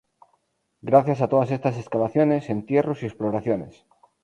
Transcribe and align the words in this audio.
Gracias 0.89 1.21
a 1.21 1.27
todas 1.29 1.51
estas 1.51 1.77
excavaciones, 1.77 2.49
entierros 2.49 3.03
y 3.03 3.05
exploraciones. 3.05 3.85